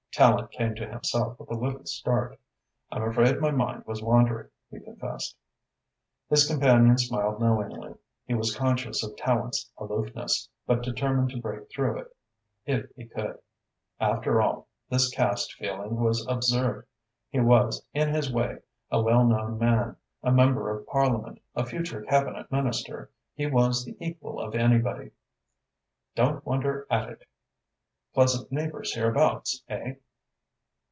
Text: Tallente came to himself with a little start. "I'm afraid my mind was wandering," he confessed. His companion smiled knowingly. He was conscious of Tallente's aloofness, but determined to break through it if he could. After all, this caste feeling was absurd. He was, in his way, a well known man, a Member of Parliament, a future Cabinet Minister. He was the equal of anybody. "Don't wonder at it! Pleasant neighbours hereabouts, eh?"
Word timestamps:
Tallente 0.13 0.51
came 0.51 0.75
to 0.75 0.85
himself 0.85 1.39
with 1.39 1.49
a 1.51 1.57
little 1.57 1.85
start. 1.85 2.37
"I'm 2.91 3.01
afraid 3.01 3.39
my 3.39 3.49
mind 3.51 3.85
was 3.85 4.01
wandering," 4.03 4.49
he 4.69 4.81
confessed. 4.81 5.37
His 6.29 6.45
companion 6.45 6.97
smiled 6.97 7.39
knowingly. 7.39 7.95
He 8.25 8.33
was 8.33 8.53
conscious 8.53 9.05
of 9.05 9.15
Tallente's 9.15 9.71
aloofness, 9.77 10.49
but 10.67 10.83
determined 10.83 11.29
to 11.29 11.39
break 11.39 11.69
through 11.69 11.99
it 12.01 12.13
if 12.65 12.89
he 12.97 13.05
could. 13.05 13.39
After 14.01 14.41
all, 14.41 14.67
this 14.89 15.07
caste 15.09 15.53
feeling 15.53 15.95
was 16.01 16.27
absurd. 16.27 16.87
He 17.29 17.39
was, 17.39 17.81
in 17.93 18.09
his 18.13 18.29
way, 18.29 18.57
a 18.91 19.01
well 19.01 19.23
known 19.25 19.57
man, 19.57 19.95
a 20.23 20.29
Member 20.33 20.71
of 20.77 20.85
Parliament, 20.87 21.39
a 21.55 21.65
future 21.65 22.01
Cabinet 22.01 22.51
Minister. 22.51 23.11
He 23.33 23.47
was 23.47 23.85
the 23.85 23.95
equal 24.01 24.41
of 24.41 24.55
anybody. 24.55 25.11
"Don't 26.15 26.45
wonder 26.45 26.85
at 26.89 27.07
it! 27.11 27.23
Pleasant 28.13 28.51
neighbours 28.51 28.93
hereabouts, 28.93 29.63
eh?" 29.69 29.93